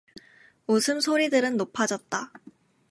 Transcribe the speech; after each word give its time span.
웃음 0.65 0.99
소리들은 0.99 1.57
높아졌다. 1.57 2.31